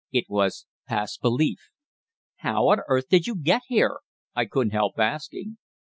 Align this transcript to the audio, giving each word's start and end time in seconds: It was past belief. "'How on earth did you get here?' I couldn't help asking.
It 0.11 0.25
was 0.29 0.65
past 0.87 1.21
belief. 1.21 1.59
"'How 2.37 2.69
on 2.69 2.79
earth 2.89 3.07
did 3.07 3.27
you 3.27 3.35
get 3.35 3.61
here?' 3.67 3.99
I 4.33 4.45
couldn't 4.47 4.71
help 4.71 4.97
asking. 4.97 5.57